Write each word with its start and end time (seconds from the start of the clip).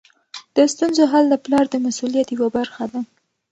د 0.55 0.57
ستونزو 0.73 1.03
حل 1.11 1.25
د 1.29 1.35
پلار 1.45 1.65
د 1.69 1.75
مسؤلیت 1.85 2.27
یوه 2.35 2.47
برخه 2.57 2.83
ده. 2.91 2.99